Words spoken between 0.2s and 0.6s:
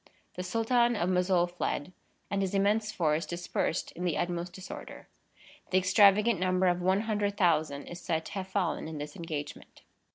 The